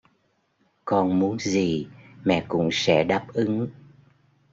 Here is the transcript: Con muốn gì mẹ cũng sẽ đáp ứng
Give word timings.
Con 0.85 1.19
muốn 1.19 1.39
gì 1.39 1.87
mẹ 2.25 2.45
cũng 2.47 2.69
sẽ 2.71 3.03
đáp 3.03 3.27
ứng 3.33 3.67